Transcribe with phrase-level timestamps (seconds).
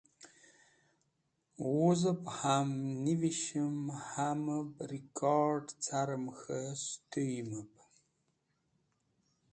[1.73, 2.69] Wuzẽb ham
[3.03, 3.75] nivishim
[4.09, 7.71] hamẽb rikord̃ carẽm k̃hẽ setũymẽb.